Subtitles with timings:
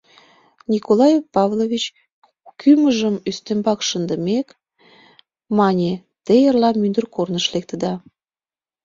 [0.71, 1.83] —Николай Павлович,—
[2.59, 4.47] кӱмыжым ӱстембак шындымек,
[5.57, 5.91] мане,—
[6.25, 7.93] те эрла мӱндыр корныш лектыда?